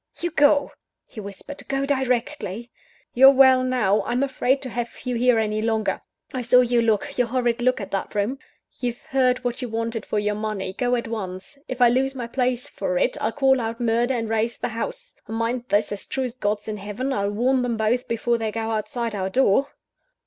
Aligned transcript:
"You 0.19 0.31
go," 0.31 0.71
he 1.05 1.19
whispered, 1.19 1.61
"go 1.67 1.85
directly! 1.85 2.71
You're 3.13 3.29
well 3.29 3.63
now 3.63 4.01
I'm 4.01 4.23
afraid 4.23 4.59
to 4.63 4.69
have 4.69 4.91
you 5.03 5.13
here 5.15 5.37
any 5.37 5.61
longer. 5.61 6.01
I 6.33 6.41
saw 6.41 6.61
your 6.61 6.81
look, 6.81 7.19
your 7.19 7.27
horrid 7.27 7.61
look 7.61 7.79
at 7.79 7.91
that 7.91 8.15
room! 8.15 8.39
You've 8.79 9.03
heard 9.03 9.43
what 9.43 9.61
you 9.61 9.69
wanted 9.69 10.03
for 10.07 10.17
your 10.17 10.33
money 10.33 10.73
go 10.73 10.95
at 10.95 11.07
once; 11.07 11.59
or, 11.59 11.63
if 11.67 11.81
I 11.83 11.89
lose 11.89 12.15
my 12.15 12.25
place 12.25 12.67
for 12.67 12.97
it, 12.97 13.15
I'll 13.21 13.31
call 13.31 13.61
out 13.61 13.79
Murder, 13.79 14.15
and 14.15 14.27
raise 14.27 14.57
the 14.57 14.69
house. 14.69 15.13
And 15.27 15.37
mind 15.37 15.65
this: 15.69 15.91
as 15.91 16.07
true 16.07 16.23
as 16.23 16.33
God's 16.33 16.67
in 16.67 16.77
heaven, 16.77 17.13
I'll 17.13 17.29
warn 17.29 17.61
them 17.61 17.77
both 17.77 18.07
before 18.07 18.39
they 18.39 18.51
go 18.51 18.71
outside 18.71 19.13
our 19.13 19.29
door!" 19.29 19.69